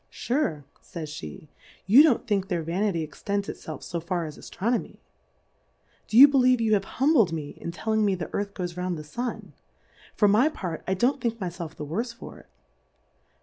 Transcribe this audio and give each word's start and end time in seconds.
^ 0.01 0.03
Sure, 0.09 0.65
[ays 0.95 1.11
fie^ 1.11 1.47
you 1.85 2.01
don't 2.01 2.25
think 2.25 2.47
their 2.47 2.63
Vanity 2.63 3.03
extends 3.03 3.47
it 3.47 3.55
fcif 3.57 3.85
fo 3.91 3.99
far 3.99 4.25
as 4.25 4.35
Aftronomy 4.35 4.93
1 4.97 4.97
Do 6.07 6.17
you 6.17 6.27
believe 6.27 6.59
you 6.59 6.73
have 6.73 6.85
humbled 6.97 7.31
me, 7.31 7.51
in 7.61 7.71
telling 7.71 8.03
me 8.03 8.15
the 8.15 8.33
Earth 8.33 8.55
goes 8.55 8.75
round 8.75 8.97
the 8.97 9.03
Srm? 9.03 9.51
For 10.15 10.27
my 10.27 10.49
part 10.49 10.83
I 10.87 10.95
don't 10.95 11.21
think 11.21 11.39
my 11.39 11.49
ftlf 11.49 11.75
the 11.75 11.85
worfe 11.85 12.15
for 12.15 12.39
it. 12.39 12.49